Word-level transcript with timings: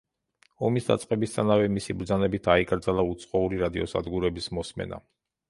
ომის 0.69 0.87
დაწყებისთანავე 0.87 1.67
მისი 1.73 1.97
ბრძანებით 1.99 2.49
აიკრძალა 2.55 3.07
უცხოური 3.11 3.61
რადიოსადგურების 3.67 4.53
მოსმენა. 4.61 5.03